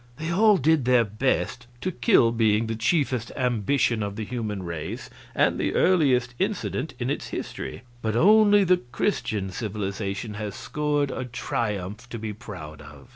They 0.17 0.31
all 0.31 0.57
did 0.57 0.85
their 0.85 1.03
best 1.03 1.67
to 1.81 1.91
kill 1.91 2.31
being 2.31 2.65
the 2.65 2.75
chiefest 2.75 3.31
ambition 3.37 4.01
of 4.01 4.15
the 4.15 4.25
human 4.25 4.63
race 4.63 5.11
and 5.35 5.59
the 5.59 5.75
earliest 5.75 6.33
incident 6.39 6.95
in 6.97 7.11
its 7.11 7.27
history 7.27 7.83
but 8.01 8.15
only 8.15 8.63
the 8.63 8.77
Christian 8.77 9.51
civilization 9.51 10.33
has 10.33 10.55
scored 10.55 11.11
a 11.11 11.25
triumph 11.25 12.09
to 12.09 12.17
be 12.17 12.33
proud 12.33 12.81
of. 12.81 13.09